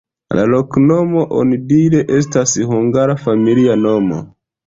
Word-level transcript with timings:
La 0.37 0.43
loknomo 0.51 1.25
onidire 1.41 2.01
estas 2.19 2.55
hungara 2.71 3.17
familia 3.27 3.79
nomo. 3.85 4.19